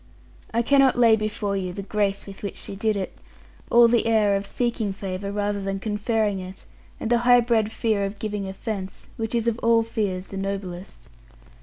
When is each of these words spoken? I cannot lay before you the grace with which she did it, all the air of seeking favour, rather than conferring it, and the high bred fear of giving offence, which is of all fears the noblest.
I 0.51 0.63
cannot 0.63 0.97
lay 0.97 1.15
before 1.15 1.55
you 1.55 1.73
the 1.73 1.83
grace 1.83 2.25
with 2.25 2.41
which 2.41 2.57
she 2.57 2.75
did 2.75 2.95
it, 2.95 3.15
all 3.69 3.87
the 3.87 4.07
air 4.07 4.35
of 4.35 4.47
seeking 4.47 4.93
favour, 4.93 5.31
rather 5.31 5.61
than 5.61 5.77
conferring 5.77 6.39
it, 6.39 6.65
and 6.99 7.11
the 7.11 7.19
high 7.19 7.41
bred 7.41 7.71
fear 7.71 8.03
of 8.03 8.17
giving 8.17 8.47
offence, 8.47 9.09
which 9.15 9.35
is 9.35 9.47
of 9.47 9.59
all 9.59 9.83
fears 9.83 10.29
the 10.29 10.37
noblest. 10.37 11.07